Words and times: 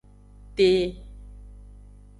Te. 0.55 0.67